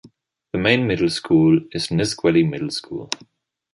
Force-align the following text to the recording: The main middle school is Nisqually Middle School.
The 0.51 0.57
main 0.57 0.87
middle 0.87 1.11
school 1.11 1.59
is 1.73 1.91
Nisqually 1.91 2.41
Middle 2.41 2.71
School. 2.71 3.07